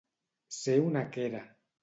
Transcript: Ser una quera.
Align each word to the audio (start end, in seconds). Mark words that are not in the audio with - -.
Ser 0.59 0.75
una 0.85 1.05
quera. 1.19 1.45